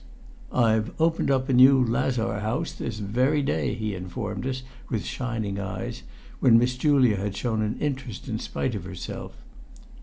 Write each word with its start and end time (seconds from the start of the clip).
"I've 0.51 0.99
opened 0.99 1.29
up 1.29 1.47
a 1.47 1.53
new 1.53 1.79
lazar 1.79 2.39
house 2.39 2.71
this 2.71 2.97
very 2.97 3.43
day," 3.43 3.75
he 3.75 3.93
informed 3.93 4.47
us, 4.47 4.63
with 4.89 5.05
shining 5.05 5.59
eyes, 5.59 6.01
when 6.39 6.57
Miss 6.57 6.75
Julia 6.75 7.17
had 7.17 7.37
shown 7.37 7.61
an 7.61 7.77
interest 7.79 8.27
in 8.27 8.39
spite 8.39 8.73
of 8.73 8.83
herself. 8.85 9.33